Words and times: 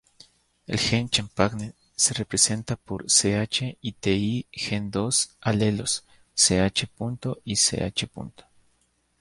El 0.65 0.79
gen 0.79 1.11
champagne 1.11 1.73
se 1.95 2.15
representa 2.15 2.75
por 2.75 3.05
Ch 3.05 3.77
y 3.81 3.91
ti 3.91 4.47
Gen 4.51 4.89
dos 4.89 5.37
alelos: 5.39 6.05
Ch., 6.35 6.57
ch. 6.73 8.05